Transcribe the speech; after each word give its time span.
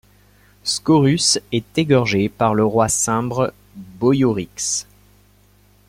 Scaurus 0.63 1.37
est 1.51 1.77
égorgé 1.77 2.27
par 2.27 2.55
le 2.55 2.65
roi 2.65 2.87
cimbre 2.89 3.53
Boiorix. 3.75 4.87